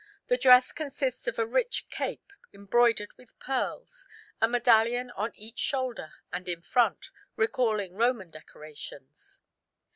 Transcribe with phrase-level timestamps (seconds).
[0.25, 4.07] the dress consists of a rich cape embroidered with pearls,
[4.41, 9.43] a medallion on each shoulder and in front, recalling Roman decorations.